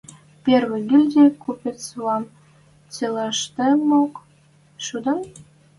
[0.45, 2.23] –Первый гильди купецвлӓм
[2.93, 4.13] цилӓштӹмок
[4.85, 5.29] шӱдет?..